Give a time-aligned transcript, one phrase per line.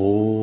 [0.00, 0.33] โห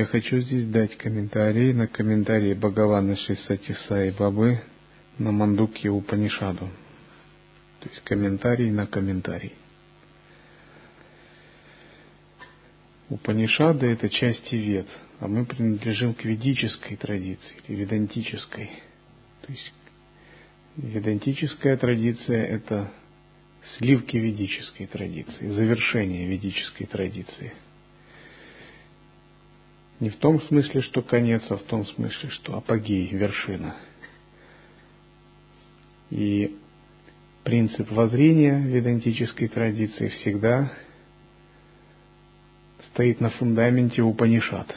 [0.00, 4.62] Я хочу здесь дать комментарий на комментарии Бхагавана Шисати Сай Бабы
[5.18, 6.70] на Мандуки Упанишаду.
[7.80, 9.52] То есть комментарий на комментарий.
[13.10, 14.86] Упанишады– это части вед,
[15.18, 18.70] а мы принадлежим к ведической традиции, или ведантической.
[19.42, 19.72] То есть
[20.78, 22.90] ведантическая традиция– это
[23.76, 27.52] сливки ведической традиции, завершение ведической традиции–
[30.00, 33.76] не в том смысле, что конец, а в том смысле, что апогей, вершина.
[36.08, 36.58] И
[37.44, 40.72] принцип воззрения ведантической традиции всегда
[42.88, 44.74] стоит на фундаменте Упанишат.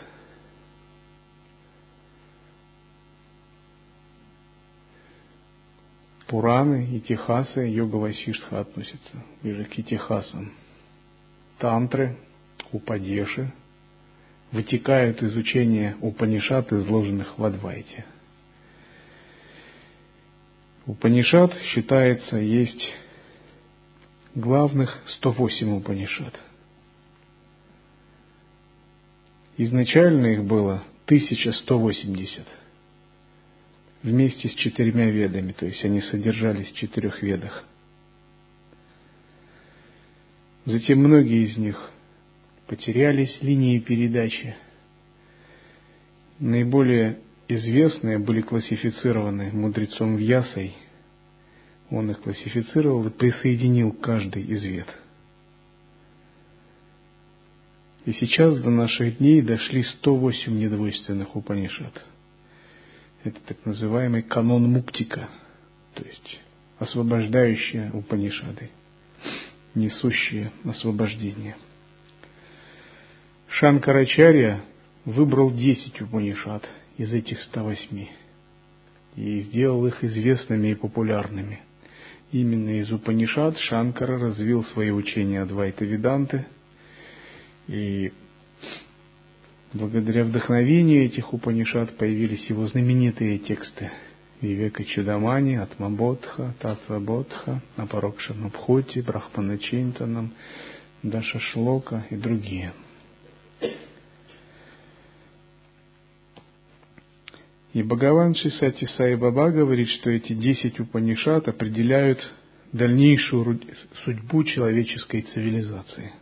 [6.28, 10.52] Пураны и Техасы, йога Васиштха относятся ближе к Техасам.
[11.60, 12.18] Тантры,
[12.72, 13.54] Упадеши–
[14.54, 18.06] вытекают из учения Упанишат, изложенных в Адвайте.
[20.86, 22.94] Упанишат считается есть
[24.36, 26.40] главных 108 Упанишат.
[29.58, 32.48] Изначально их было 1180
[34.04, 37.64] вместе с четырьмя ведами, то есть они содержались в четырех ведах.
[40.66, 41.90] Затем многие из них
[42.68, 44.56] потерялись линии передачи.
[46.40, 50.74] Наиболее известные были классифицированы мудрецом Вьясой.
[51.90, 54.88] Он их классифицировал и присоединил каждый из вет.
[58.06, 62.04] И сейчас до наших дней дошли 108 недвойственных Упанишат.
[63.24, 65.30] Это так называемый канон Муктика,
[65.94, 66.40] то есть
[66.80, 68.72] освобождающие Упанишады,
[69.76, 71.56] несущие освобождение–
[73.64, 74.60] Шанкарачарья
[75.06, 78.08] выбрал 10 Упанишат из этих 108
[79.16, 81.62] и сделал их известными и популярными.
[82.34, 86.46] Именно из Упанишат Шанкара развил свои учения Адвайта Веданты,
[87.70, 88.12] и
[89.72, 93.92] благодаря вдохновению этих Упанишат появились его знаменитые тексты
[94.42, 100.34] Вивека Чудамани, Атмабодха, Татвабодха, Апарокшанабхути, Брахманачинтанам,
[101.02, 102.74] Даша Шлока и другие–
[107.74, 112.20] И Бхагаван Шисати Сай Баба говорит, что эти десять Упанишат определяют
[112.72, 113.62] дальнейшую
[114.04, 116.14] судьбу человеческой цивилизации.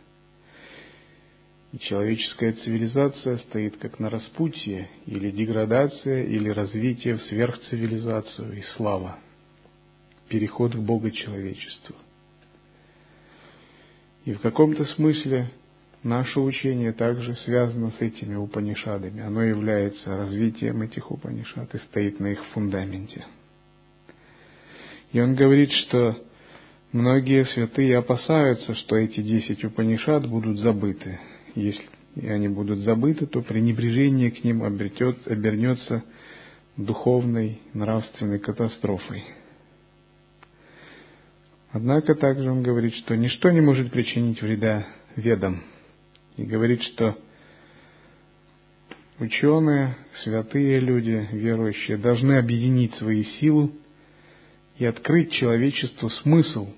[1.72, 9.18] И человеческая цивилизация стоит как на распутье, или деградация, или развитие в сверхцивилизацию и слава,
[10.28, 11.96] переход к Богочеловечеству.
[14.24, 15.50] И в каком-то смысле
[16.02, 19.22] Наше учение также связано с этими Упанишадами.
[19.22, 23.24] Оно является развитием этих Упанишад и стоит на их фундаменте.
[25.12, 26.18] И он говорит, что
[26.90, 31.20] многие святые опасаются, что эти десять Упанишад будут забыты.
[31.54, 31.84] Если
[32.16, 36.02] они будут забыты, то пренебрежение к ним обретет, обернется
[36.76, 39.22] духовной, нравственной катастрофой.
[41.70, 44.84] Однако также он говорит, что ничто не может причинить вреда
[45.14, 45.62] ведам–
[46.36, 47.18] и говорит, что
[49.18, 53.72] ученые, святые люди, верующие, должны объединить свои силы
[54.78, 56.68] и открыть человечеству смысл,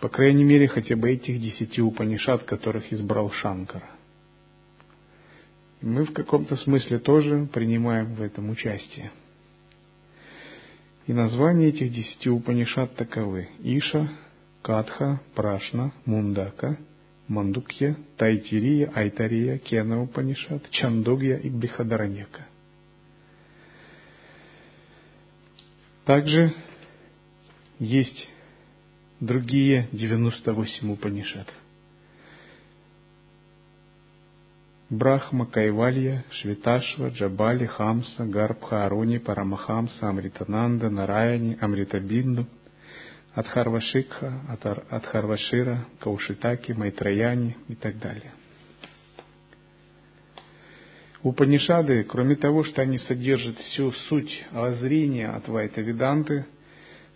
[0.00, 3.90] по крайней мере, хотя бы этих десяти упанишат, которых избрал Шанкара.
[5.80, 9.10] И мы в каком-то смысле тоже принимаем в этом участие.
[11.06, 13.48] И названия этих десяти упанишат таковы.
[13.60, 14.10] Иша,
[14.62, 16.78] Катха, Прашна, Мундака–
[17.28, 22.46] Мандукья, Тайтирия, Айтария, Кена Упанишат, Чандогья и Брихадаранека.
[26.04, 26.54] Также
[27.78, 28.28] есть
[29.20, 31.52] другие 98 Упанишат.
[34.90, 42.46] Брахма, Кайвалья, Швиташва, Джабали, Хамса, Гарбха, Аруни, Парамахамса, Амритананда, Нараяни, Амритабинду,
[43.34, 44.40] Адхарвашикха,
[44.90, 48.32] Адхарвашира, Каушитаки, Майтраяни и так далее.
[51.22, 56.46] Упанишады, кроме того, что они содержат всю суть воззрения от Вайта Веданты,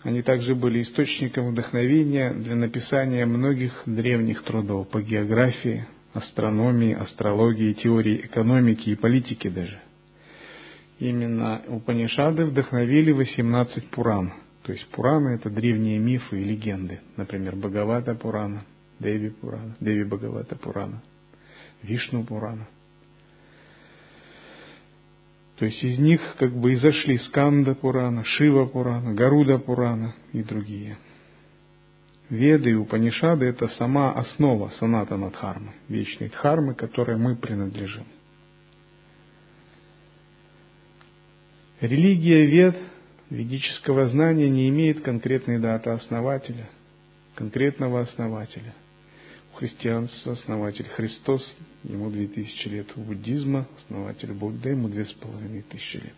[0.02, 8.22] они также были источником вдохновения для написания многих древних трудов по географии, астрономии, астрологии, теории
[8.24, 9.78] экономики и политики даже.
[10.98, 14.32] Именно Упанишады вдохновили 18 Пуран.
[14.62, 17.00] То есть Пураны– это древние мифы и легенды.
[17.16, 18.64] Например, Бхагавата Пурана,
[19.00, 21.02] Деви Пурана, Деви Бхагавата Пурана,
[21.82, 22.68] Вишну Пурана.
[25.56, 30.96] То есть из них как бы изошли Сканда Пурана, Шива Пурана, Гаруда Пурана и другие–
[32.32, 38.06] Веды и Упанишады– это сама основа санатана дхармы, вечной дхармы, которой мы принадлежим.
[41.82, 42.76] Религия вед,
[43.34, 46.68] ведического знания не имеет конкретной даты основателя,
[47.34, 48.74] конкретного основателя.
[49.52, 51.42] У христианства основатель Христос,
[51.84, 52.86] ему 2000 лет.
[52.96, 56.14] У буддизма основатель Будда, ему 2500 лет.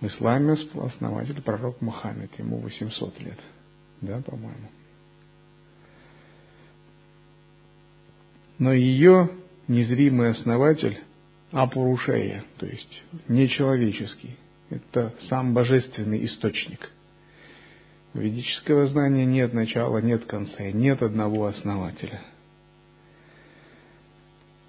[0.00, 3.38] В исламе основатель пророк Мухаммед, ему 800 лет.
[4.00, 4.68] Да, по-моему.
[8.60, 9.30] но ее
[9.66, 11.00] незримый основатель
[11.50, 14.36] Апурушея, то есть нечеловеческий.
[14.70, 16.90] Это сам божественный источник.
[18.14, 22.20] Ведического знания нет начала, нет конца, нет одного основателя.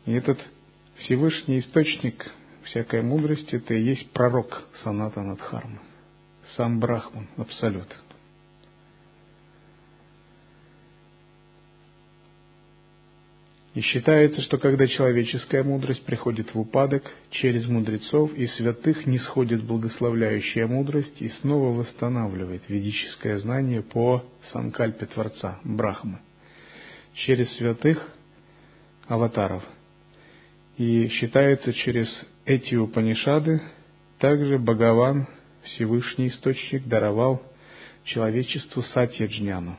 [0.05, 0.39] И этот
[0.97, 2.31] Всевышний источник
[2.63, 5.79] всякой мудрости, это и есть пророк Саната Надхармы,
[6.55, 7.87] сам Брахман, Абсолют.
[13.73, 19.63] И считается, что когда человеческая мудрость приходит в упадок, через мудрецов и святых не сходит
[19.63, 26.19] благословляющая мудрость и снова восстанавливает ведическое знание по санкальпе Творца, Брахмы,
[27.13, 28.05] через святых
[29.07, 29.63] аватаров.
[30.77, 32.09] И считается, через
[32.43, 33.61] эти Упанишады
[34.19, 35.27] также Бхагаван,
[35.63, 37.41] Всевышний Источник, даровал
[38.03, 39.77] человечеству Сатьяджняну,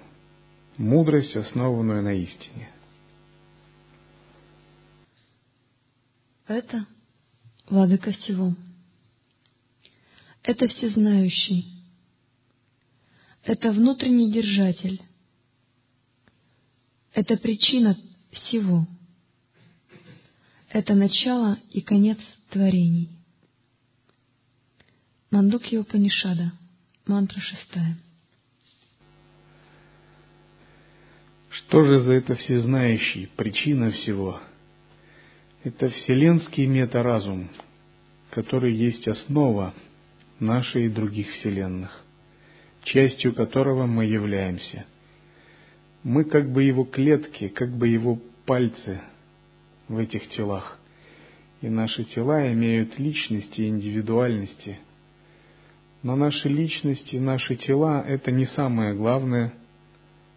[0.79, 2.71] мудрость, основанную на истине–
[6.47, 6.87] Это
[7.69, 8.55] владыка всего.
[10.43, 11.67] Это всезнающий.
[13.45, 15.01] Это внутренний держатель.
[17.13, 17.97] Это причина
[18.31, 18.87] всего.
[20.69, 22.19] Это начало и конец
[22.51, 23.11] творений.
[25.31, 26.53] Мандукья Упанишада,
[27.07, 27.99] мантра шестая.
[31.51, 34.41] Что же за это всезнающий, причина всего?
[35.65, 37.49] Это вселенский метаразум,
[38.31, 39.73] который есть основа
[40.41, 42.03] нашей и других вселенных,
[42.83, 44.87] частью которого мы являемся.
[46.03, 49.03] Мы как бы его клетки, как бы его пальцы
[49.87, 50.81] в этих телах.
[51.61, 54.81] И наши тела имеют личности и индивидуальности.
[56.03, 59.55] Но наши личности, наши тела– это не самое главное,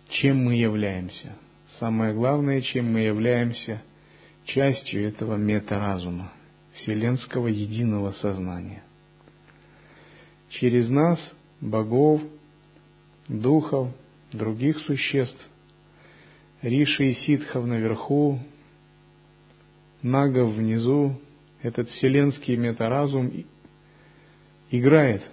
[0.08, 1.36] чем мы являемся.
[1.80, 3.82] Самое главное, чем мы являемся–
[4.46, 6.32] частью этого метаразума,
[6.74, 8.84] вселенского единого сознания.
[10.50, 11.20] Через нас,
[11.62, 12.22] богов,
[13.28, 13.90] духов,
[14.32, 15.40] других существ,
[16.62, 18.40] Риши и Ситхов наверху,
[20.02, 21.20] Нагов внизу,
[21.62, 23.32] этот вселенский метаразум
[24.70, 25.24] играет,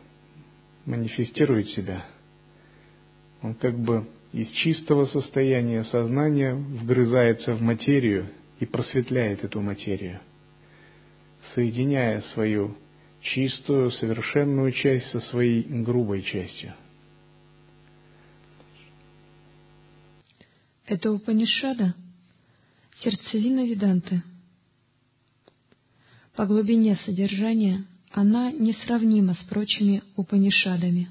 [0.87, 2.07] манифестирует себя.
[3.43, 8.29] Он как бы из чистого состояния сознания вгрызается в материю–
[8.63, 10.21] и просветляет эту материю,
[11.53, 12.79] соединяя свою
[13.21, 16.73] чистую, совершенную часть со своей грубой частью.
[20.87, 21.97] Это Упанишада,
[23.01, 24.23] сердцевина Веданты.
[26.37, 31.09] По глубине содержания она несравнима с прочими Упанишадами.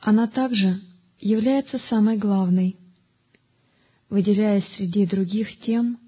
[0.00, 0.80] Она также
[1.20, 2.76] является самой главной–
[4.10, 5.98] выделяясь среди других тем,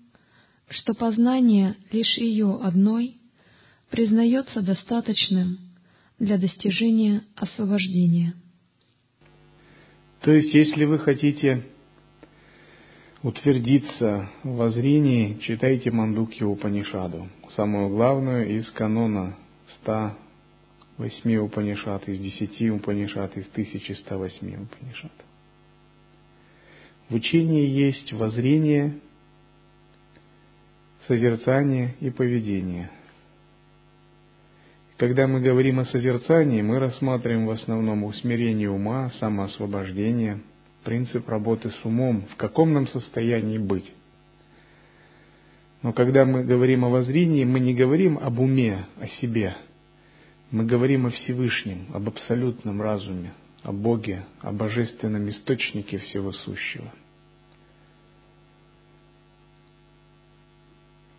[0.68, 3.16] что познание лишь ее одной
[3.90, 5.58] признается достаточным
[6.18, 8.34] для достижения освобождения.
[10.20, 11.64] То есть, если вы хотите
[13.22, 19.36] утвердиться в воззрении, читайте Мандукью Упанишаду, самую главную из канона
[19.82, 20.16] 100
[20.98, 25.12] восьми Упанишат, из десяти Упанишат, из 1108 Упанишат.
[27.10, 29.00] В учении есть воззрение,
[31.08, 32.88] созерцание и поведение.
[34.96, 40.38] Когда мы говорим о созерцании, мы рассматриваем в основном усмирение ума, самоосвобождение,
[40.84, 43.92] принцип работы с умом, в каком нам состоянии быть.
[45.82, 49.56] Но когда мы говорим о воззрении, мы не говорим об уме, о себе.
[50.52, 53.32] Мы говорим о Всевышнем, об абсолютном разуме,
[53.64, 56.92] о Боге, о божественном источнике всего сущего.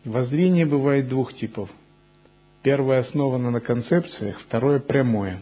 [0.06, 1.70] Воззрение бывает двух типов.
[2.64, 5.42] Первое основано на концепциях, второе прямое,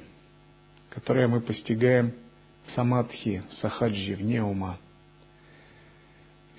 [0.89, 2.13] которое мы постигаем
[2.65, 4.77] в самадхи, в сахаджи, вне ума–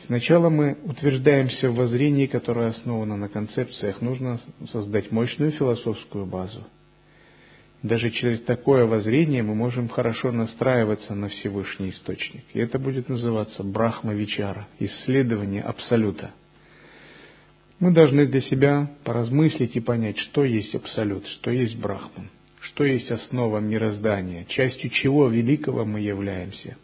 [0.07, 4.01] Сначала мы утверждаемся в воззрении, которое основано на концепциях.
[4.01, 4.41] Нужно
[4.73, 6.67] создать мощную философскую базу.
[7.83, 12.45] Даже через такое воззрение мы можем хорошо настраиваться на Всевышний Источник.
[12.53, 16.33] И это будет называться Брахма-Вичара, исследование Абсолюта.
[17.81, 23.11] Мы должны для себя поразмыслить и понять, что есть Абсолют, что есть Брахман, что есть
[23.11, 26.77] основа мироздания, частью чего великого мы являемся.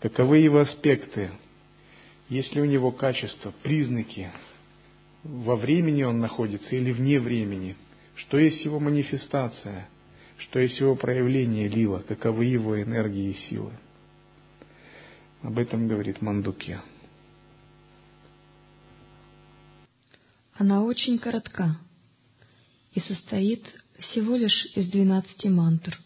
[0.00, 1.30] Каковы его аспекты,
[2.30, 4.30] есть ли у него качества, признаки,
[5.22, 7.76] во времени он находится или вне времени,
[8.14, 9.86] что есть его манифестация,
[10.38, 13.72] что есть его проявление лила, каковы его энергии и силы.
[15.42, 16.82] Об этом говорит Мандукья.
[20.60, 21.74] Она очень коротка
[22.92, 23.64] и состоит
[23.98, 25.98] всего лишь из двенадцати мантр.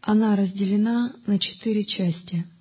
[0.00, 2.44] Она разделена на четыре части–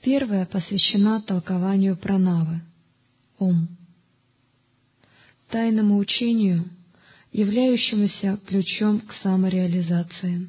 [0.00, 2.62] Первая посвящена толкованию пранавы,
[3.38, 3.68] Ом,
[5.48, 6.70] тайному учению,
[7.32, 10.48] являющемуся ключом к самореализации.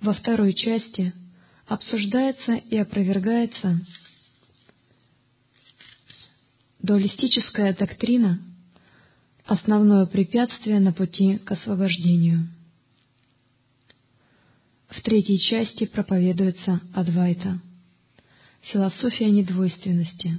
[0.00, 1.12] Во второй части
[1.66, 3.84] обсуждается и опровергается
[6.86, 8.40] дуалистическая доктрина,
[9.44, 12.48] основное препятствие на пути к освобождению.
[14.88, 17.60] В третьей части проповедуется Адвайта,
[18.62, 20.38] философия недвойственности,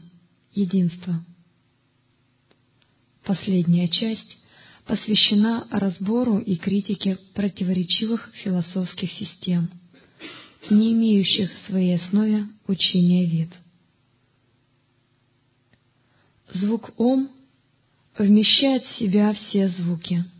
[0.54, 1.24] единства.
[3.25, 4.38] Последняя часть
[4.86, 9.70] посвящена разбору и критике противоречивых философских систем,
[10.70, 13.50] не имеющих в своей основе учения вид.
[16.54, 17.30] Звук «Ом»
[18.18, 20.24] вмещает в себя все звуки–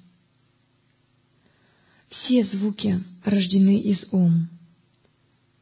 [2.10, 4.50] все звуки рождены из Ом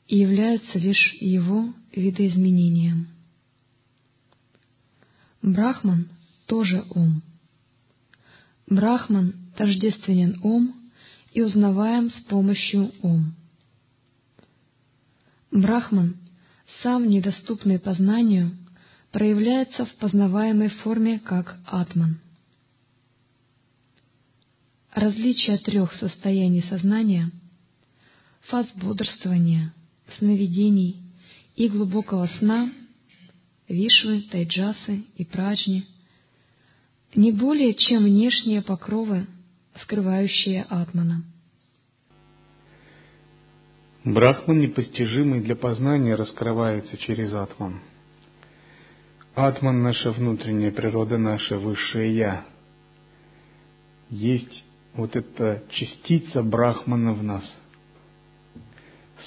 [0.08, 3.08] и являются лишь его видоизменением.
[5.42, 6.10] Брахман
[6.46, 7.22] тоже Ом.
[8.68, 10.76] Брахман тождественен Ом
[11.34, 13.36] и узнаваем с помощью Ом.
[15.52, 16.18] Брахман,
[16.82, 18.58] сам недоступный познанию,
[19.16, 22.20] проявляется в познаваемой форме как Атман.
[24.94, 27.32] Различие трех состояний сознания—
[28.50, 29.74] фаз бодрствования,
[30.18, 30.98] сновидений
[31.56, 32.70] и глубокого сна—
[33.70, 35.86] вишвы, тайджасы и праджни—
[37.16, 39.28] не более чем внешние покровы,
[39.82, 41.24] скрывающие атмана.
[44.04, 47.80] Брахман, непостижимый для познания, раскрывается через атман.
[49.36, 52.46] Атман— наша внутренняя природа, наше высшее «Я».
[54.10, 54.64] Есть
[54.94, 57.44] вот эта частица Брахмана в нас.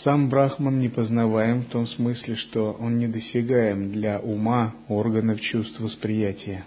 [0.02, 6.64] Сам Брахман не познаваем в том смысле, что он недосягаем для ума, органов чувств восприятия.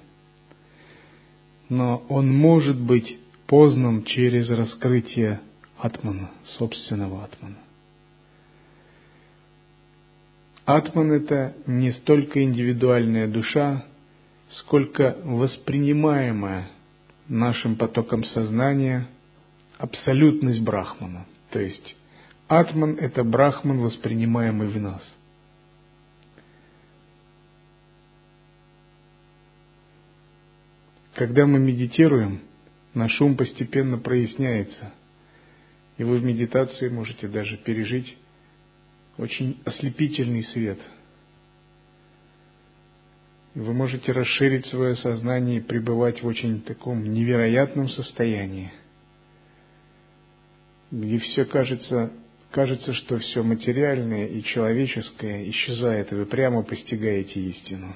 [1.67, 3.17] Но он может быть
[3.47, 5.39] познан через раскрытие
[5.79, 6.29] Атмана,
[6.59, 7.57] собственного Атмана.
[10.65, 13.85] Атман– это не столько индивидуальная душа,
[14.49, 16.69] сколько воспринимаемая
[17.27, 19.07] нашим потоком сознания
[19.77, 21.25] абсолютность Брахмана.
[21.49, 21.95] То есть
[22.47, 25.01] Атман– это Брахман, воспринимаемый в нас.
[31.15, 32.41] Когда мы медитируем,
[32.93, 34.93] наш ум постепенно проясняется,
[35.97, 38.17] и вы в медитации можете даже пережить
[39.21, 40.79] очень ослепительный свет–
[43.53, 48.71] вы можете расширить свое сознание и пребывать в очень таком невероятном состоянии,
[50.89, 52.13] где все кажется,
[52.51, 57.95] кажется, что все материальное и человеческое исчезает, и вы прямо постигаете истину.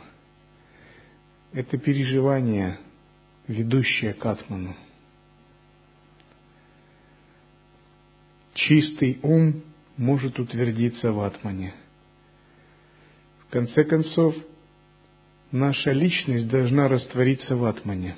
[1.54, 2.80] Это переживание
[3.48, 4.76] ведущая к Атману.
[8.56, 9.64] Чистый ум
[9.98, 11.74] может утвердиться в Атмане.
[13.40, 14.36] В конце концов,
[15.52, 18.16] наша личность должна раствориться в Атмане.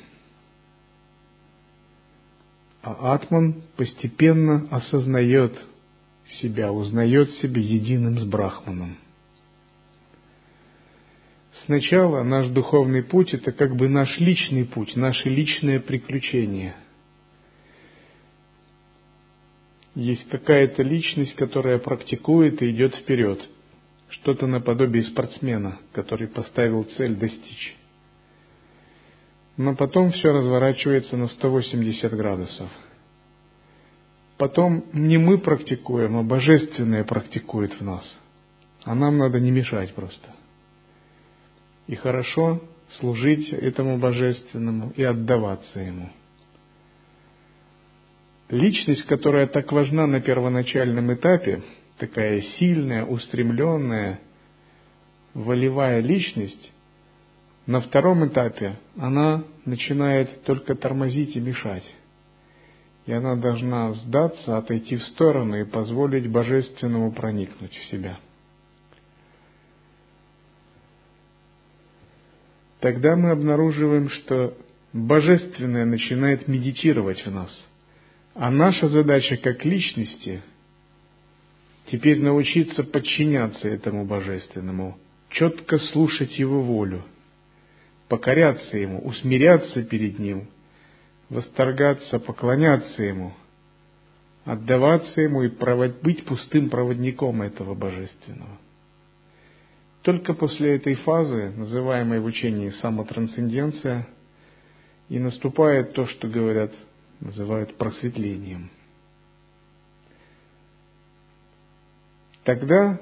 [2.82, 5.54] А Атман постепенно осознает
[6.40, 8.98] себя, узнает себя единым с Брахманом.
[11.66, 16.76] Сначала наш духовный путь– это как бы наш личный путь, наше личное приключение.
[19.98, 23.42] Есть какая-то личность, которая практикует и идет вперед.
[24.10, 27.76] Что-то наподобие спортсмена, который поставил цель достичь.
[29.58, 32.70] Но потом все разворачивается на 180 градусов.
[34.38, 38.06] Потом не мы практикуем, а Божественное практикует в нас.
[38.84, 40.30] А нам надо не мешать просто–
[41.88, 42.62] и хорошо
[43.00, 46.10] служить этому Божественному и отдаваться Ему.
[48.50, 51.64] Личность, которая так важна на первоначальном этапе,
[51.98, 54.22] такая сильная, устремленная,
[55.34, 56.72] волевая личность,
[57.66, 61.84] на втором этапе она начинает только тормозить и мешать.
[63.06, 68.20] И она должна сдаться, отойти в сторону и позволить Божественному проникнуть в себя.
[72.80, 74.58] тогда мы обнаруживаем, что
[74.94, 77.68] Божественное начинает медитировать в нас.
[78.40, 80.44] А наша задача как личности
[81.88, 85.00] теперь научиться подчиняться этому Божественному,
[85.32, 87.04] четко слушать Его волю,
[88.08, 90.50] покоряться Ему, усмиряться перед Ним,
[91.30, 93.34] восторгаться, поклоняться Ему,
[94.46, 95.50] отдаваться Ему и
[96.04, 98.60] быть пустым проводником этого Божественного.
[100.04, 104.08] Только после этой фазы, называемой в учении самотрансценденция,
[105.10, 106.72] и наступает то, что говорят,
[107.20, 108.70] называют просветлением.
[112.44, 113.00] Тогда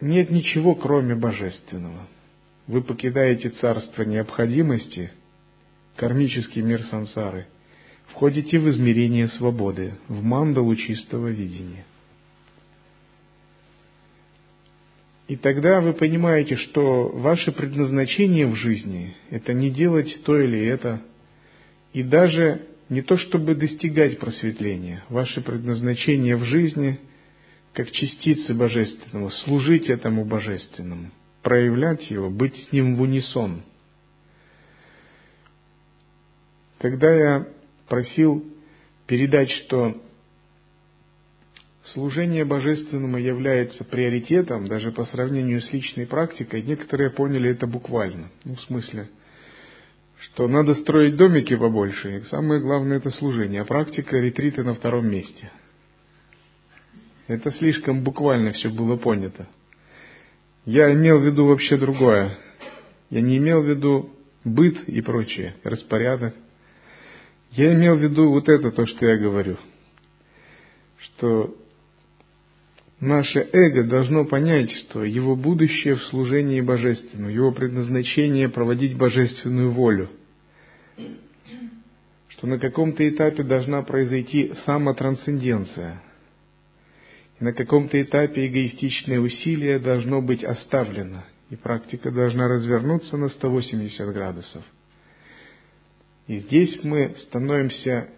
[0.00, 2.08] нет ничего, кроме божественного.
[2.66, 5.12] Вы покидаете царство необходимости,
[5.96, 7.46] кармический мир сансары,
[8.08, 11.84] входите в измерение свободы, в мандалу чистого видения–
[15.28, 21.02] И тогда вы понимаете, что ваше предназначение в жизни– это не делать то или это,
[21.92, 25.04] и даже не то, чтобы достигать просветления.
[25.08, 26.98] Ваше предназначение в жизни–
[27.78, 33.62] как частицы Божественного, служить этому Божественному, проявлять его, быть с ним в унисон.
[36.80, 37.48] Когда я
[37.86, 38.44] просил
[39.06, 40.02] передать, что
[41.92, 48.30] служение божественному является приоритетом даже по сравнению с личной практикой, некоторые поняли это буквально.
[48.44, 49.08] Ну, в смысле,
[50.38, 55.10] что надо строить домики побольше, и самое главное это служение, а практика ретрита на втором
[55.10, 55.50] месте.
[57.26, 59.48] Это слишком буквально все было понято.
[60.64, 62.38] Я имел в виду вообще другое.
[63.10, 64.10] Я не имел в виду
[64.44, 66.36] быт и прочее, распорядок.
[67.50, 69.56] Я имел в виду вот это, то, что я говорю.
[70.98, 71.52] Что
[73.00, 80.10] Наше эго должно понять, что его будущее в служении божественному, его предназначение проводить божественную волю,
[82.28, 86.00] что на каком-то этапе должна произойти самотрансценденция,
[87.40, 94.12] и на каком-то этапе эгоистичное усилие должно быть оставлено, и практика должна развернуться на 180
[94.12, 94.64] градусов.
[96.26, 98.08] И здесь мы становимся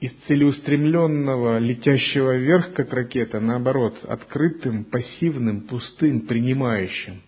[0.00, 7.22] из целеустремленного, летящего вверх, как ракета, наоборот, открытым, пассивным, пустым, принимающим.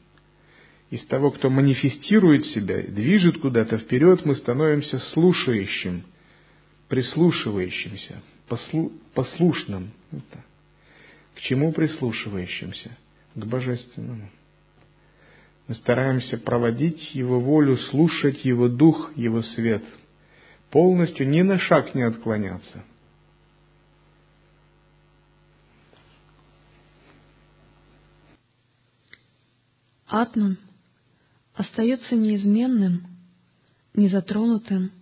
[0.91, 6.05] Из того, кто манифестирует себя, движет куда-то вперед, мы становимся слушающим,
[6.89, 9.93] прислушивающимся, послу, послушным.
[10.11, 10.45] Это.
[11.37, 12.97] К чему прислушивающимся?
[13.37, 14.29] К Божественному.
[15.69, 19.85] Мы стараемся проводить Его волю, слушать Его дух, Его свет–
[20.71, 22.85] полностью ни на шаг не отклоняться.
[30.07, 30.59] Атман
[31.61, 33.07] остается неизменным,
[33.93, 34.93] незатронутым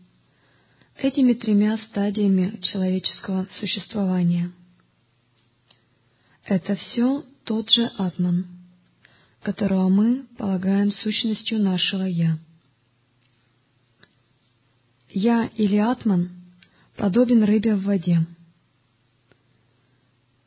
[0.97, 4.51] этими тремя стадиями человеческого существования.
[6.45, 8.47] Это все тот же Атман,
[9.43, 12.39] которого мы полагаем сущностью нашего «Я».
[15.11, 16.31] Я или Атман
[16.97, 18.27] подобен рыбе в воде.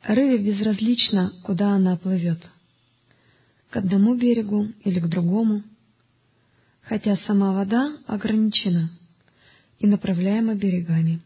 [0.02, 2.38] Рыбе безразлично, куда она плывет,
[3.70, 5.62] к одному берегу или к другому,
[6.82, 8.90] хотя сама вода ограничена,
[9.78, 11.20] и направляемо берегами.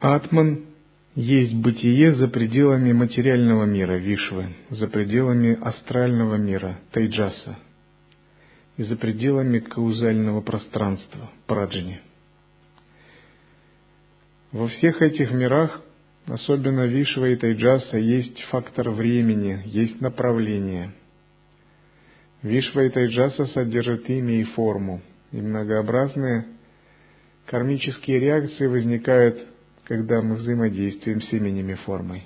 [0.00, 0.66] Атман
[1.14, 7.58] есть бытие за пределами материального мира, Вишвы, за пределами астрального мира, Тайджаса,
[8.76, 12.00] и за пределами каузального пространства, Праджни.
[14.52, 15.82] Во всех этих мирах,
[16.26, 20.92] особенно Вишва и Тайджаса, есть фактор времени, есть направление.
[22.42, 25.00] Вишва и Тайджаса содержат имя и форму,
[25.32, 26.46] и многообразные
[27.46, 29.48] кармические реакции возникают
[29.88, 32.24] когда мы взаимодействуем с именем и формой.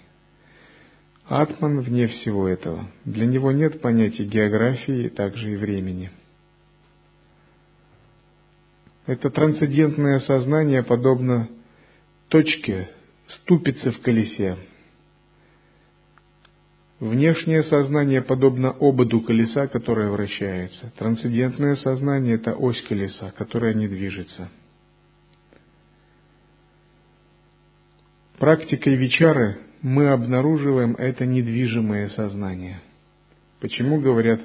[1.27, 2.91] Атман вне всего этого.
[3.05, 6.11] Для него нет понятия географии, также и времени.
[9.07, 11.49] Это трансцендентное сознание подобно
[12.29, 12.91] точке,
[13.29, 14.57] ступице в колесе.
[17.03, 20.93] Внешнее сознание подобно ободу колеса, которое вращается.
[20.97, 24.49] Трансцендентное сознание– это ось колеса, которая не движется–
[28.43, 32.81] Практикой вечары мы обнаруживаем это недвижимое сознание.
[33.61, 34.41] Почему говорят,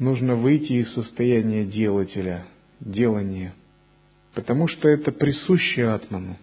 [0.00, 2.46] нужно выйти из состояния делателя,
[2.80, 3.54] делания?
[4.34, 6.36] Потому что это присуще атману.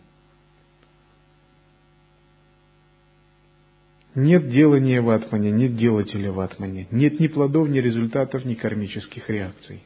[4.17, 9.30] Нет делания в атмане, нет делателя в атмане, нет ни плодов, ни результатов, ни кармических
[9.30, 9.84] реакций.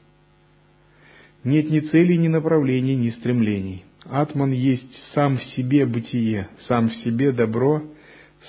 [1.44, 6.96] Нет ни целей, ни направлений, ни стремлений– Атман есть сам в себе бытие, сам в
[6.96, 7.84] себе добро,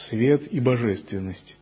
[0.08, 1.56] свет и божественность.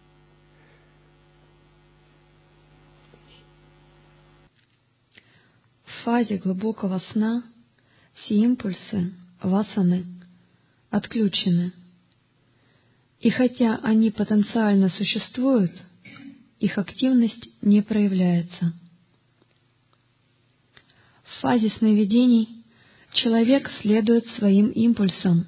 [5.84, 7.42] В фазе глубокого сна
[8.14, 10.06] все импульсы, васаны,
[10.90, 11.72] отключены.
[13.20, 15.72] И хотя они потенциально существуют,
[16.58, 18.72] их активность не проявляется.
[21.22, 22.64] В фазе сновидений
[23.12, 25.46] человек следует своим импульсам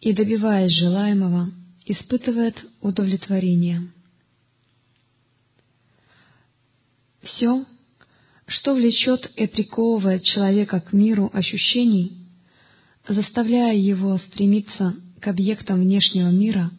[0.00, 1.50] и, добиваясь желаемого,
[1.86, 3.90] испытывает удовлетворение.
[7.22, 7.64] Все,
[8.46, 12.12] что влечет и приковывает человека к миру ощущений,
[13.06, 16.70] заставляя его стремиться к объектам внешнего мира,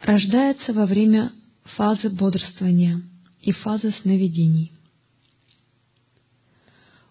[0.00, 1.32] рождается во время
[1.76, 3.02] фазы бодрствования
[3.42, 4.72] и фазы сновидений.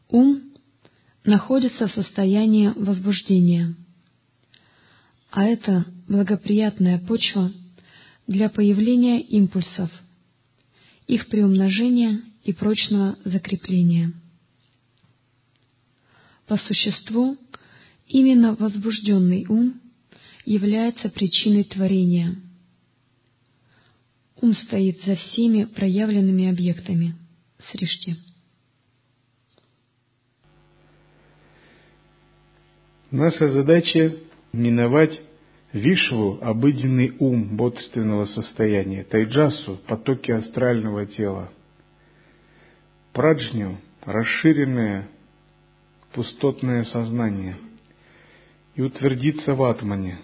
[0.09, 0.41] Ум
[1.23, 3.75] находится в состоянии возбуждения,
[5.31, 7.51] а это благоприятная почва
[8.25, 9.91] для появления импульсов,
[11.07, 14.13] их приумножения и прочного закрепления.
[16.47, 17.37] По существу,
[18.07, 19.79] именно возбужденный ум
[20.49, 22.35] является причиной творения.
[24.41, 27.13] Ум стоит за всеми проявленными объектами.
[27.71, 28.15] Сришти.
[33.11, 34.15] Наша задача–
[34.51, 35.21] миновать
[35.71, 41.51] вишву, обыденный ум бодрственного состояния, тайджасу, потоки астрального тела,
[43.13, 45.09] праджню, расширенное
[46.11, 47.55] пустотное сознание
[48.73, 50.19] и утвердиться в атмане.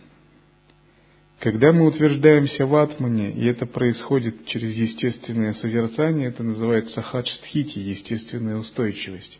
[1.40, 8.56] Когда мы утверждаемся в атмане, и это происходит через естественное созерцание, это называется хадж-стхити, естественная
[8.56, 9.40] устойчивость.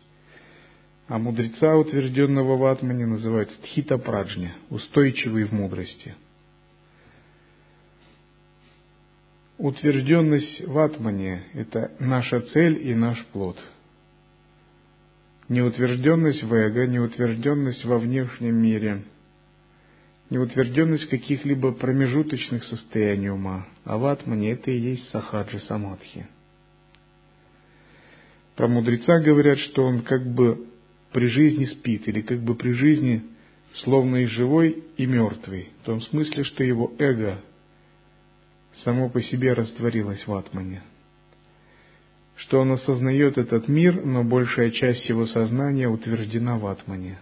[1.08, 6.14] А мудреца, утвержденного в Атмане, называют стхита праджня, устойчивый в мудрости.
[9.56, 13.56] Утвержденность в Атмане– это наша цель и наш плод.
[15.48, 19.04] Неутвержденность в эго, неутвержденность во внешнем мире,
[20.30, 26.26] неутвержденность каких-либо промежуточных состояний ума, а в Атмане это и есть сахаджи самадхи.
[28.56, 30.66] Про мудреца говорят, что он как бы
[31.12, 33.22] при жизни спит, или как бы при жизни
[33.84, 37.40] словно и живой, и мертвый, в том смысле, что его эго
[38.84, 40.82] само по себе растворилось в атмане.
[42.36, 47.18] Что он осознает этот мир, но большая часть его сознания утверждена в атмане.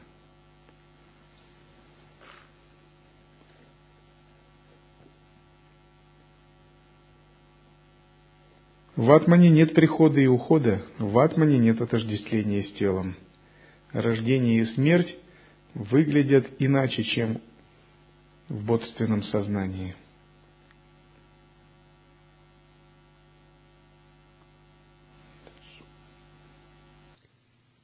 [8.97, 13.17] В атмане нет прихода и ухода, в атмане нет отождествления с телом
[13.95, 15.17] рождение и смерть
[15.73, 17.41] выглядят иначе, чем
[18.49, 19.97] в бодственном сознании.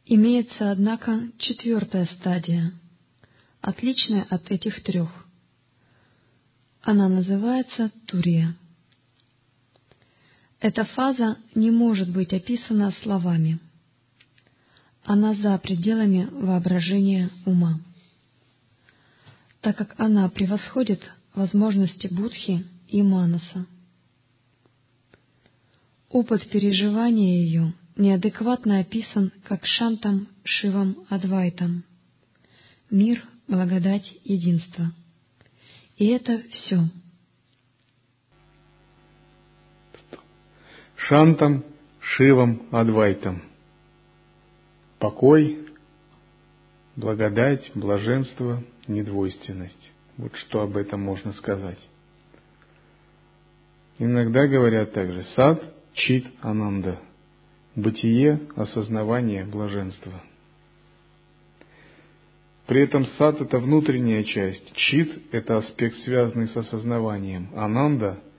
[0.04, 2.72] Имеется, однако, четвертая стадия,
[3.60, 5.08] отличная от этих трех.
[6.82, 8.56] Она называется Турия.
[10.60, 13.58] Эта фаза не может быть описана словами–
[15.04, 17.80] она за пределами воображения ума,
[19.60, 21.02] так как она превосходит
[21.34, 23.66] возможности Будхи и Манаса.
[26.08, 31.84] Опыт переживания ее неадекватно описан как Шантам Шивам Адвайтам—
[32.90, 34.92] мир, благодать, единство.
[35.96, 36.88] И это все.
[41.08, 41.64] Шантам
[42.00, 43.42] Шивам Адвайтам.
[44.98, 45.66] Покой,
[46.94, 49.92] благодать, блаженство, недвойственность.
[50.18, 51.78] Вот что об этом можно сказать.
[53.98, 55.62] Иногда говорят также сад,
[55.94, 56.98] чит, ананда.
[57.74, 60.12] Бытие, осознавание, блаженство.
[62.66, 68.22] При этом сад– это внутренняя часть, чит– это аспект, связанный с осознаванием, ананда–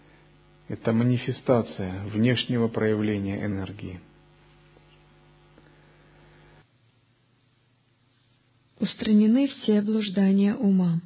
[0.71, 3.99] это манифестация внешнего проявления энергии.
[8.79, 11.01] Устранены все блуждания ума,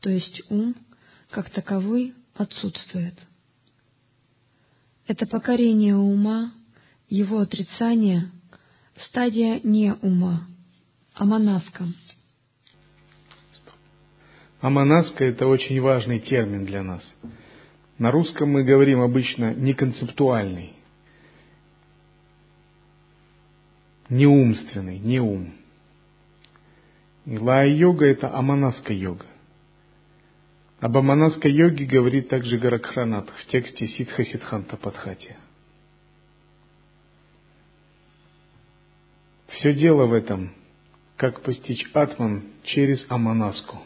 [0.00, 0.76] то есть ум,
[1.30, 3.14] как таковой, отсутствует.
[5.06, 6.52] Это покорение ума,
[7.08, 8.30] его отрицание–
[9.08, 10.46] стадия не ума,
[11.14, 11.86] а монаска.
[14.60, 17.02] А монаска– это очень важный термин для нас.
[17.98, 20.72] На русском мы говорим обычно не концептуальный,
[24.08, 25.54] не умственный, не ум.
[27.26, 29.26] И лая-йога– это аманаска йога.
[30.80, 35.36] Об аманаской йоге говорит также Гаракхранат в тексте Ситха Сидханта Падхати.
[39.48, 40.52] Все дело в этом–
[41.16, 43.78] как постичь атман через аманаску.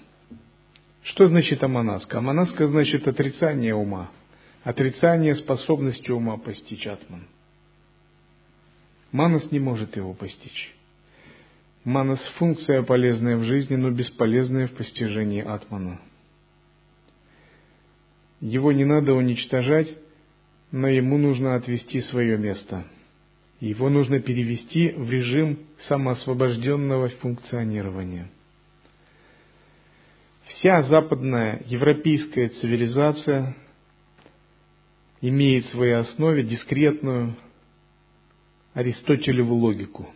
[1.09, 2.18] Что значит аманаска?
[2.18, 4.11] Аманаска значит отрицание ума,
[4.62, 7.27] отрицание способности ума постичь атман.
[9.11, 10.75] Манас не может его постичь.
[11.85, 15.99] Манас– функция полезная в жизни, но бесполезная в постижении атмана.
[18.40, 19.88] Его не надо уничтожать,
[20.71, 22.85] но ему нужно отвести свое место–
[23.61, 28.31] его нужно перевести в режим самоосвобожденного функционирования.
[30.48, 33.54] Вся западная европейская цивилизация
[35.20, 37.37] имеет в своей основе дискретную
[38.72, 40.08] Аристотелеву логику.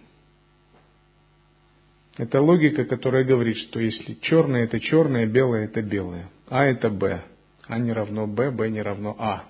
[2.16, 7.23] Это логика, которая говорит, что если черное это черное, белое это белое, А это Б,
[7.66, 9.45] А не равно Б, Б не равно А.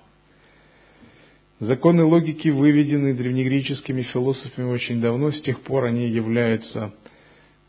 [1.59, 6.93] Законы логики выведены древнегреческими философами очень давно, с тех пор они являются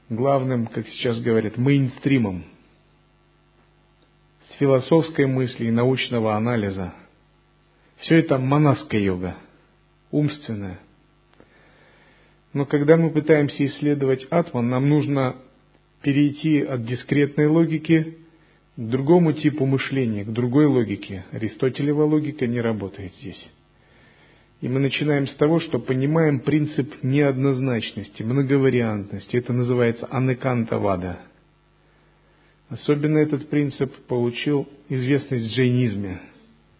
[0.08, 2.44] главным, как сейчас говорят, мейнстримом
[4.58, 6.94] философской мысли и научного анализа.
[7.98, 9.36] Все это монастская йога,
[10.10, 10.78] умственная.
[12.52, 15.36] Но когда мы пытаемся исследовать атман, нам нужно
[16.02, 18.18] перейти от дискретной логики
[18.76, 21.24] к другому типу мышления, к другой логике.
[21.32, 23.48] Аристотелева логика не работает здесь.
[24.60, 29.36] И мы начинаем с того, что понимаем принцип неоднозначности, многовариантности.
[29.36, 31.18] Это называется анекантавада.
[32.68, 36.20] Особенно этот принцип получил известность в джайнизме,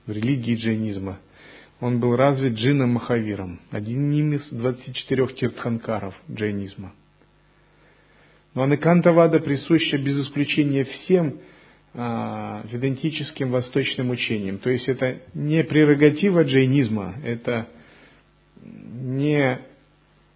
[0.07, 1.19] в религии джайнизма.
[1.81, 6.95] Он был развит Джином Махавиром, одним из 24 тиртханкаров джайнизма.
[8.55, 11.41] Но анекантавада присуща без исключения всем
[11.93, 14.59] а, ведантическим восточным учением.
[14.59, 17.69] То есть это не прерогатива джайнизма, это
[18.63, 19.61] не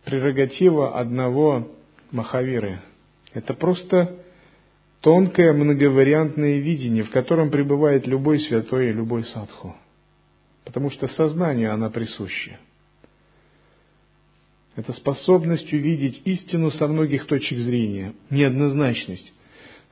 [0.05, 1.71] прерогатива одного
[2.11, 2.81] Махавиры.
[3.35, 4.17] Это просто
[5.01, 9.77] тонкое многовариантное видение, в котором пребывает любой святой и любой садху.
[10.65, 12.59] Потому что сознанию она присуща.
[14.77, 19.33] Это способность увидеть истину со многих точек зрения, неоднозначность.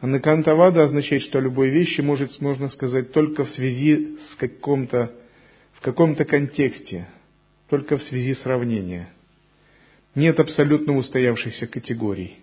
[0.01, 5.13] Анакантавада означает, что любой вещи может, можно сказать, только в связи с каком-то,
[5.73, 7.09] в каком-то контексте,
[7.69, 9.09] только в связи сравнения.
[10.15, 12.37] Нет абсолютно устоявшихся категорий.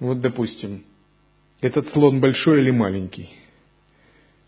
[0.00, 0.82] Вот, допустим,
[1.62, 3.30] этот слон большой или маленький.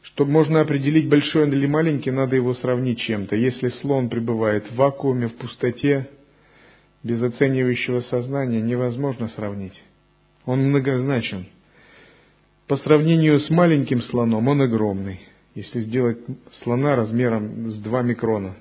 [0.03, 3.37] Чтобы можно определить, большой он или маленький, надо его сравнить чем-то.
[3.37, 6.11] Если слон пребывает в вакууме, в пустоте,
[7.03, 9.81] без оценивающего сознания, невозможно сравнить.
[10.44, 11.46] Он многозначен.
[12.66, 15.20] По сравнению с маленьким слоном он огромный,
[15.55, 16.18] если сделать
[16.62, 18.57] слона размером с 2 микрона.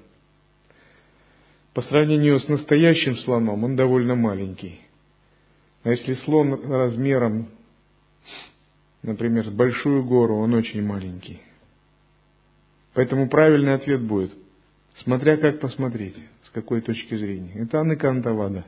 [1.74, 4.80] По сравнению с настоящим слоном он довольно маленький.
[5.84, 7.48] А если слон размером,
[9.04, 11.42] например, большую гору, он очень маленький.
[12.94, 14.34] Поэтому правильный ответ будет,
[15.04, 17.54] смотря как посмотреть, с какой точки зрения.
[17.56, 18.66] Это аныкантавада.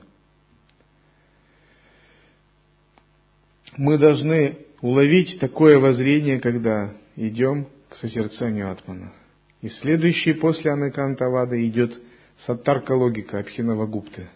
[3.77, 9.13] Мы должны уловить такое воззрение, когда идем к созерцанию Атмана.
[9.61, 11.99] И следующий после аныкантавады идет
[12.45, 14.27] саттарка логика Абхинавагупты.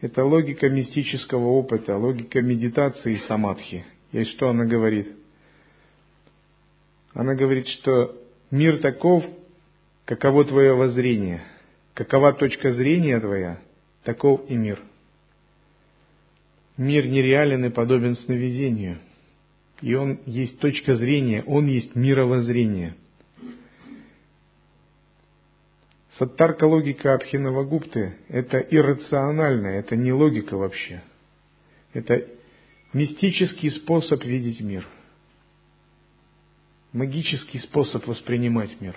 [0.00, 3.84] Это логика мистического опыта, логика медитации и самадхи.
[4.12, 5.08] И что она говорит?
[7.14, 8.16] Она говорит, что
[8.50, 9.24] мир таков,
[10.04, 11.42] каково твое воззрение,
[11.94, 13.58] какова точка зрения твоя,
[14.04, 14.78] таков и мир.
[16.76, 18.98] Мир нереален и подобен сновидению.
[19.80, 22.94] И он есть точка зрения, он есть мировоззрение.
[26.18, 31.02] Саттарка логика Абхинавагупты– это иррациональная, это не логика вообще.
[31.94, 32.26] Это
[32.92, 34.86] мистический способ видеть мир.
[36.92, 38.96] Магический способ воспринимать мир.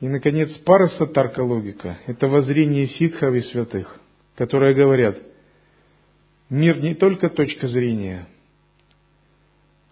[0.00, 3.98] И, наконец, парасатарка логика– это воззрение ситхов и святых,
[4.36, 5.18] которые говорят,
[6.50, 8.26] мир не только точка зрения,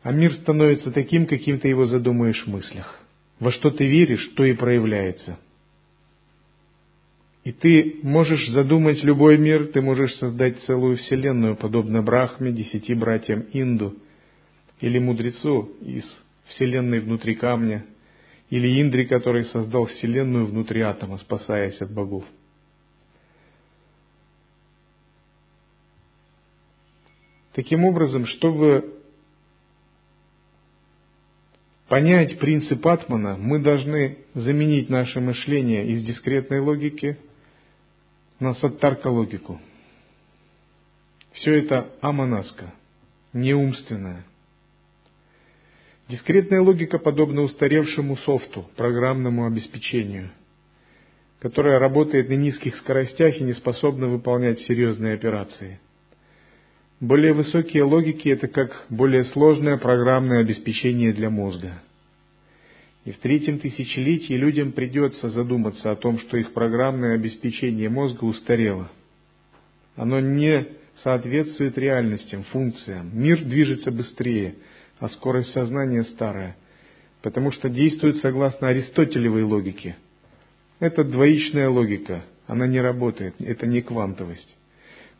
[0.02, 3.00] а мир становится таким, каким ты его задумаешь в мыслях.
[3.40, 5.38] Во что ты веришь, то и проявляется.
[7.44, 13.44] И ты можешь задумать любой мир, ты можешь создать целую вселенную, подобно Брахме, десяти братьям
[13.52, 13.96] Инду,
[14.80, 16.04] или мудрецу из
[16.46, 17.84] вселенной внутри камня,
[18.48, 22.24] или Индри, который создал вселенную внутри атома, спасаясь от богов.
[27.52, 28.94] Таким образом, чтобы
[31.88, 37.18] понять принцип Атмана, мы должны заменить наше мышление из дискретной логики
[38.44, 39.58] на саттарка логику.
[41.32, 42.74] Все это аманаска,
[43.32, 44.24] неумственное.
[46.08, 50.30] Дискретная логика подобна устаревшему софту, программному обеспечению,
[51.40, 55.80] которое работает на низких скоростях и не способно выполнять серьезные операции.
[57.00, 61.82] Более высокие логики– это как более сложное программное обеспечение для мозга.
[63.04, 68.90] И в третьем тысячелетии людям придется задуматься о том, что их программное обеспечение мозга устарело.
[69.94, 70.68] Оно не
[71.02, 73.10] соответствует реальностям, функциям.
[73.12, 74.54] Мир движется быстрее,
[74.98, 76.56] а скорость сознания старая,
[77.20, 79.96] потому что действует согласно аристотелевой логике.
[80.80, 84.56] Это двоичная логика, она не работает, это не квантовость.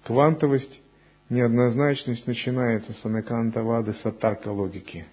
[0.05, 0.81] Квантовость
[1.29, 5.07] неоднозначность начинается с анакантавады сатарка логики.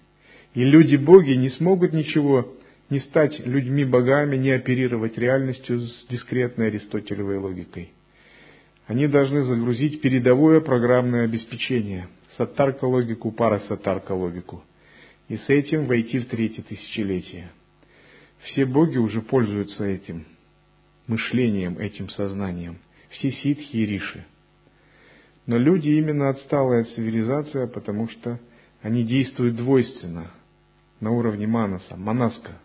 [0.54, 2.54] И люди-боги не смогут ничего,
[2.92, 7.92] не стать людьми-богами, не оперировать реальностью с дискретной аристотелевой логикой.
[8.86, 14.62] Они должны загрузить передовое программное обеспечение, сатарка логику, парасатарка логику,
[15.28, 17.50] и с этим войти в третье тысячелетие.
[18.44, 20.24] Все боги уже пользуются этим
[21.08, 22.78] мышлением, этим сознанием.
[23.10, 24.24] Все ситхи и риши–
[25.46, 28.38] но люди именно отсталая цивилизация, потому что
[28.80, 30.30] они действуют двойственно,
[31.00, 32.60] на уровне манаса, манаска.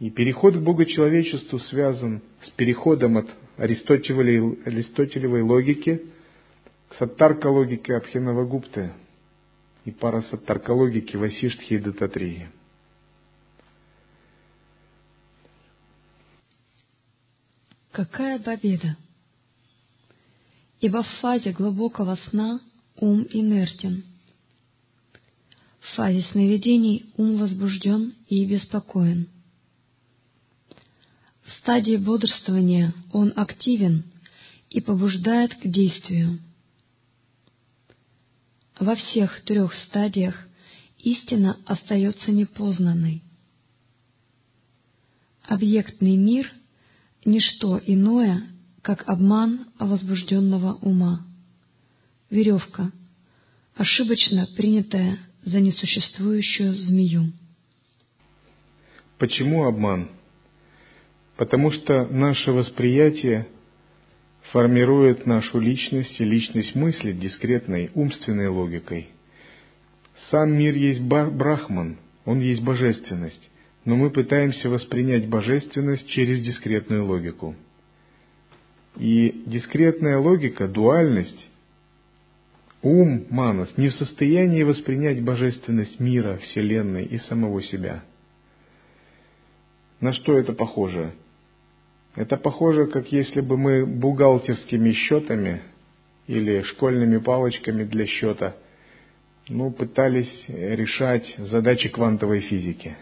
[0.00, 6.02] И переход к богочеловечеству связан с переходом от аристотелевой, аристотелевой логики
[6.88, 8.92] к саттарка-логике Абхинавагупты
[9.84, 12.48] и парасаттарка-логике Васиштхи и Дататрии.
[17.90, 18.96] Какая победа!
[20.80, 22.60] ибо в фазе глубокого сна
[22.96, 24.04] ум инертен.
[25.80, 29.28] В фазе сновидений ум возбужден и беспокоен.
[31.56, 34.04] Стадии бодрствования он активен
[34.70, 36.40] и побуждает к действию.
[38.78, 40.46] Во всех трех стадиях
[40.98, 43.22] истина остается непознанной.
[45.42, 46.52] Объектный мир—
[47.24, 48.42] ничто иное,
[48.82, 51.24] как обман возбужденного ума.
[52.30, 52.92] Веревка,
[53.74, 57.32] ошибочно принятая за несуществующую змею.
[59.18, 60.10] Почему обман?
[61.38, 63.46] Потому что наше восприятие
[64.52, 69.08] формирует нашу личность и личность мысли дискретной умственной логикой.
[70.30, 73.50] Сам мир есть брахман, он есть божественность,
[73.86, 77.56] но мы пытаемся воспринять божественность через дискретную логику–
[78.98, 81.48] и дискретная логика, дуальность,
[82.82, 88.02] ум, манас, не в состоянии воспринять божественность мира, Вселенной и самого себя.
[90.00, 91.14] На что это похоже?
[92.18, 95.62] Это похоже, как если бы мы бухгалтерскими счетами
[96.26, 98.56] или школьными палочками для счета
[99.48, 102.96] ну, пытались решать задачи квантовой физики.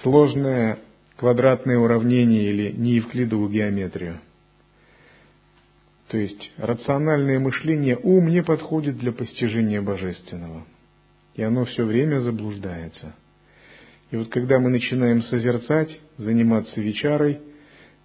[0.00, 0.78] Сложная
[1.16, 4.18] квадратные уравнения или неевклидовую геометрию.
[6.08, 10.64] То есть рациональное мышление, ум не подходит для постижения божественного.
[11.34, 13.14] И оно все время заблуждается.
[14.12, 17.40] И вот когда мы начинаем созерцать, заниматься вечарой,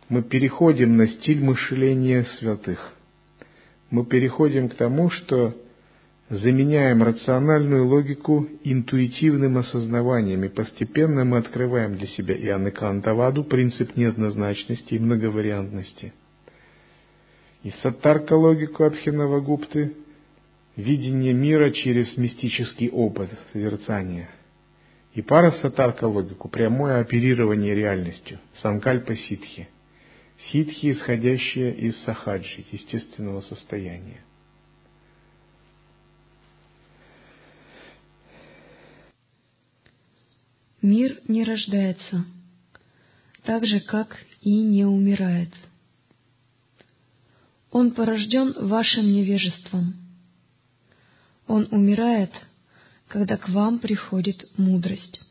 [0.08, 2.94] мы переходим на стиль мышления святых.
[3.92, 5.54] Мы переходим к тому, что
[6.30, 14.94] заменяем рациональную логику интуитивным осознаванием, и постепенно мы открываем для себя и Анакантаваду, принцип неоднозначности
[14.94, 16.14] и многовариантности.
[17.64, 19.92] И Саттарка логику Абхинавагупты,
[20.78, 24.30] видение мира через мистический опыт созерцания.
[25.18, 29.68] И пара Саттарка логику, прямое оперирование реальностью, санкальпа ситхи.
[30.52, 34.22] Ситхи, исходящие из сахаджи, естественного состояния.
[40.84, 42.24] Мир не рождается,
[43.42, 45.50] так же, как и не умирает.
[47.72, 49.96] Он порожден вашим невежеством.
[51.48, 52.32] Он умирает,
[53.08, 55.22] когда к вам приходит мудрость.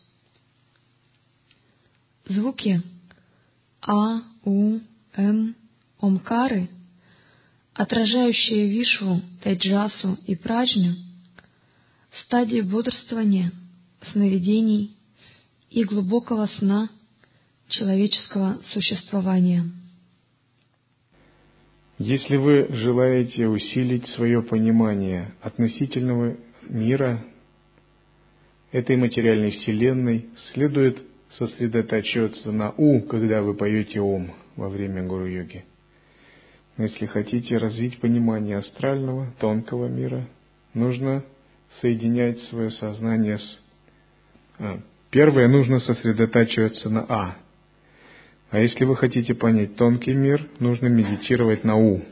[2.26, 2.82] Звуки
[3.80, 4.80] А, У,
[5.14, 5.54] М,
[6.00, 6.68] Омкары,
[7.74, 10.96] отражающие Вишву, Тайджасу и Праджню,
[12.24, 13.52] стадии бодрствования,
[14.12, 14.96] сновидений
[15.70, 16.88] и глубокого сна
[17.68, 19.70] человеческого существования.
[21.98, 26.36] Если вы желаете усилить свое понимание относительного
[26.68, 27.24] мира,
[28.76, 35.64] этой материальной вселенной, следует сосредотачиваться на «у», когда вы поете «ом» во время гуру-йоги.
[36.76, 40.28] Но если хотите развить понимание астрального, тонкого мира,
[40.74, 41.24] нужно
[41.80, 43.58] соединять свое сознание с...
[44.58, 47.36] А, Первое, нужно сосредотачиваться на А.
[48.50, 52.02] А если вы хотите понять тонкий мир, нужно медитировать на У.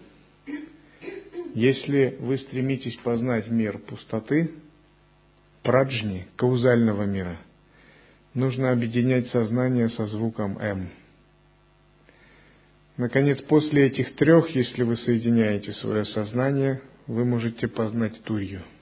[1.55, 4.51] Если вы стремитесь познать мир пустоты,
[5.65, 7.39] праджни, каузального мира,
[8.35, 10.91] нужно объединять сознание со звуком М.
[12.97, 18.63] Наконец, после этих трех, если вы соединяете свое сознание, вы можете познать Турью–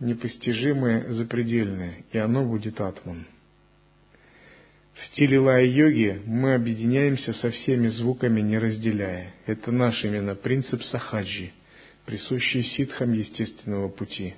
[0.00, 3.26] непостижимое, запредельное, и оно будет атман.
[4.94, 9.34] В стиле лая-йоги мы объединяемся со всеми звуками, не разделяя.
[9.46, 11.50] Это наш именно принцип сахаджи,
[12.06, 14.34] присущий ситхам естественного пути.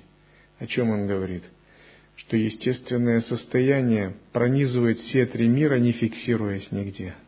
[0.59, 1.43] О чем он говорит?
[2.15, 7.15] Что естественное состояние пронизывает все три мира, не фиксируясь нигде–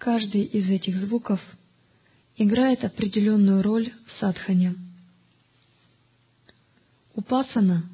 [0.00, 1.42] Каждый из этих звуков
[2.38, 4.74] играет определенную роль в садхане.
[7.14, 7.84] Упасана,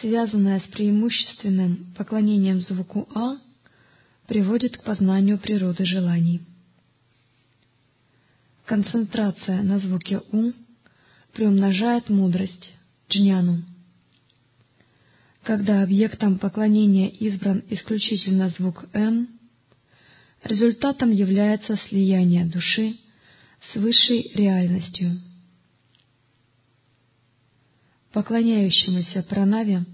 [0.00, 3.36] связанная с преимущественным поклонением звуку А,
[4.26, 6.40] приводит к познанию природы желаний.
[8.70, 10.52] Концентрация на звуке У
[11.32, 12.72] приумножает мудрость,
[13.10, 13.64] джняну.
[15.42, 19.26] Когда объектом поклонения избран исключительно звук М,
[20.44, 22.94] Результатом является слияние души
[23.72, 25.20] с высшей реальностью.
[28.12, 29.84] Поклоняющемуся пранаве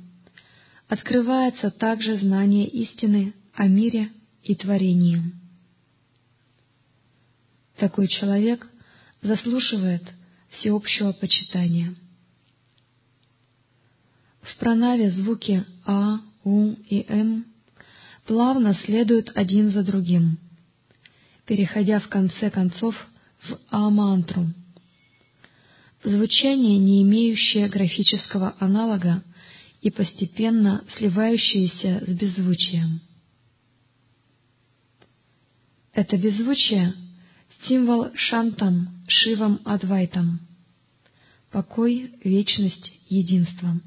[0.86, 4.10] открывается также знание истины о мире
[4.42, 5.45] и творении.
[7.76, 8.66] Такой человек
[9.22, 10.02] заслуживает
[10.50, 11.94] всеобщего почитания.
[14.40, 17.44] В пранаве звуки А, У и М
[18.24, 20.38] плавно следуют один за другим,
[21.44, 22.94] переходя в конце концов
[23.48, 24.46] в А-мантру.
[26.02, 29.22] Звучание, не имеющее графического аналога
[29.82, 33.00] и постепенно сливающееся с беззвучием.
[35.92, 36.94] Это беззвучие—
[37.64, 40.40] символ Шантам, Шивам Адвайтам,
[41.50, 43.80] покой, вечность, единство.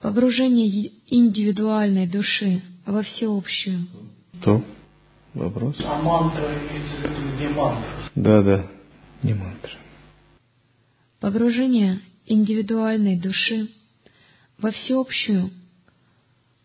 [0.00, 3.86] Погружение индивидуальной души во всеобщую.
[4.42, 4.64] То
[5.34, 5.76] вопрос?
[5.78, 8.10] А мантра имеется в виду не мантра?
[8.16, 8.66] Да, да,
[9.22, 9.72] не мантра.
[11.20, 13.68] Погружение индивидуальной души
[14.58, 15.50] во всеобщую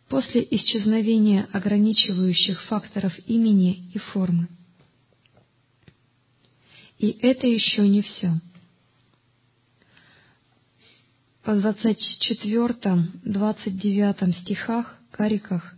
[0.10, 4.48] после исчезновения ограничивающих факторов имени и формы.
[6.98, 8.34] И это еще не все.
[11.44, 15.76] В 24-29 стихах, кариках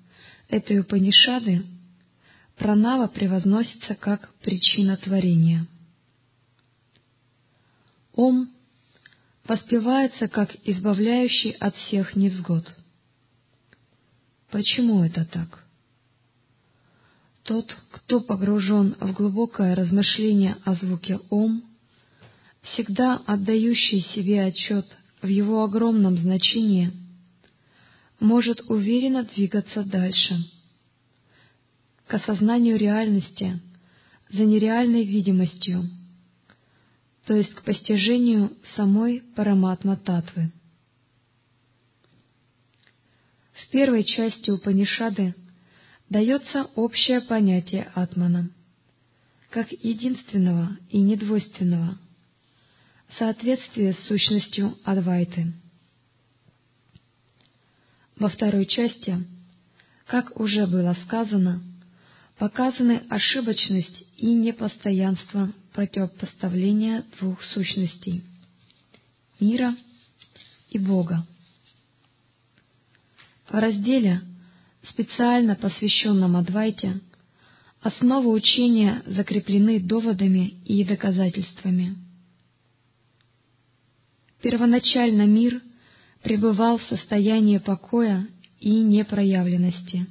[0.47, 1.65] этой Упанишады
[2.57, 5.67] пранава превозносится как причина творения.
[8.13, 8.49] Ом
[9.45, 12.76] воспевается как избавляющий от всех невзгод.
[14.49, 15.68] Почему это так?
[17.50, 21.64] Тот, кто погружен в глубокое размышление о звуке «Ом»,
[22.62, 24.86] всегда отдающий себе отчет
[25.24, 26.91] в его огромном значении,
[28.20, 30.38] может уверенно двигаться дальше,
[32.06, 33.60] к осознанию реальности
[34.30, 35.89] за нереальной видимостью,
[37.26, 40.52] то есть к постижению самой Параматма Татвы.
[43.54, 45.34] В первой части Упанишады
[46.10, 48.49] дается общее понятие Атмана,
[49.49, 51.97] как единственного и недвойственного,
[53.07, 55.53] в соответствии с сущностью Адвайты.
[58.18, 59.18] Во второй части,
[60.05, 61.64] как уже было сказано,
[62.38, 68.24] показаны ошибочность и непостоянство противопоставления двух сущностей—
[69.39, 69.76] мира
[70.70, 71.26] и Бога.
[73.47, 74.22] В разделе,
[74.89, 77.01] специально посвященном Адвайте,
[77.81, 81.95] основы учения закреплены доводами и доказательствами.
[84.41, 85.61] Первоначально мир
[86.23, 88.27] пребывал в состоянии покоя
[88.59, 90.07] и непроявленности.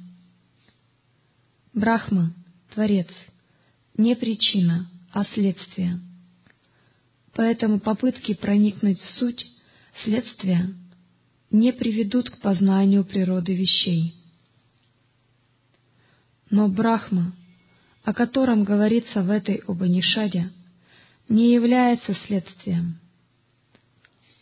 [1.73, 2.33] Брахма,
[2.73, 3.09] Творец,
[3.97, 5.99] не причина, а следствие.
[7.33, 9.45] Поэтому попытки проникнуть в суть
[10.03, 10.73] следствия
[11.51, 14.18] не приведут к познанию природы вещей.
[16.49, 17.33] Но Брахма,
[18.03, 20.51] о котором говорится в этой Убанишаде,
[21.27, 22.99] не является следствием.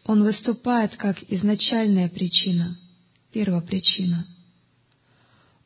[0.05, 2.77] Он выступает как изначальная причина,
[3.33, 4.25] первопричина.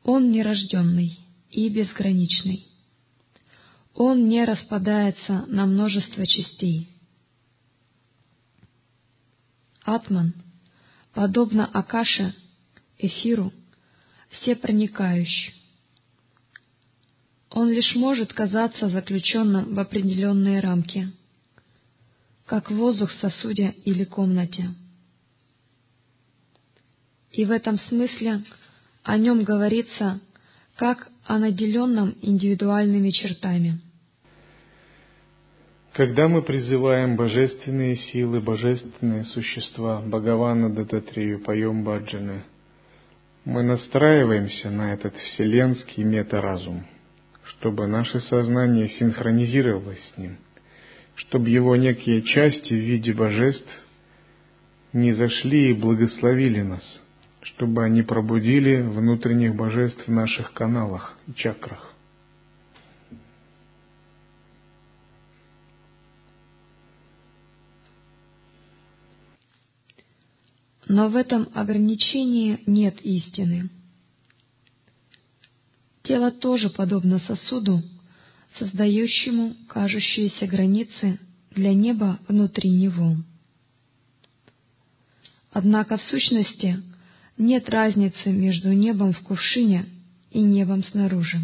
[0.02, 1.16] Он нерожденный
[1.50, 2.66] и безграничный.
[3.94, 6.88] Он не распадается на множество частей.
[9.84, 10.34] Атман—
[11.14, 12.34] подобно Акаше,
[12.98, 13.52] эфиру,
[14.30, 15.61] всепроникающий.
[17.52, 21.08] Он лишь может казаться заключенным в определенные рамки,
[22.46, 24.70] как воздух в сосуде или комнате.
[27.30, 28.42] И в этом смысле
[29.02, 30.20] о нем говорится
[30.76, 33.80] как о наделенном индивидуальными чертами.
[35.92, 42.44] Когда мы призываем божественные силы, божественные существа, Бхагавана Дататрию, поем баджаны,
[43.44, 46.86] мы настраиваемся на этот вселенский метаразум,
[47.44, 50.38] чтобы наше сознание синхронизировалось с ним,
[51.16, 53.70] чтобы его некие части в виде божеств
[54.92, 56.82] не зашли и благословили нас,
[57.42, 61.92] чтобы они пробудили внутренних божеств в наших каналах и чакрах.
[70.88, 73.70] Но в этом ограничении нет истины.
[76.02, 77.82] Тело тоже подобно сосуду,
[78.58, 81.18] создающему кажущиеся границы
[81.50, 83.16] для неба внутри него.
[85.52, 86.82] Однако в сущности
[87.36, 89.86] нет разницы между небом в кувшине
[90.30, 91.38] и небом снаружи.